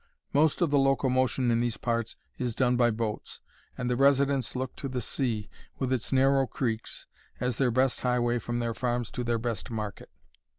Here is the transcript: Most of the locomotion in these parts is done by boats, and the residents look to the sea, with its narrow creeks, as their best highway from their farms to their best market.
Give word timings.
Most 0.33 0.63
of 0.63 0.71
the 0.71 0.79
locomotion 0.79 1.51
in 1.51 1.59
these 1.59 1.77
parts 1.77 2.15
is 2.39 2.55
done 2.55 2.75
by 2.75 2.89
boats, 2.89 3.39
and 3.77 3.87
the 3.87 3.95
residents 3.95 4.55
look 4.55 4.75
to 4.77 4.89
the 4.89 4.99
sea, 4.99 5.47
with 5.77 5.93
its 5.93 6.11
narrow 6.11 6.47
creeks, 6.47 7.05
as 7.39 7.57
their 7.59 7.69
best 7.69 7.99
highway 8.01 8.39
from 8.39 8.57
their 8.57 8.73
farms 8.73 9.11
to 9.11 9.23
their 9.23 9.37
best 9.37 9.69
market. 9.69 10.09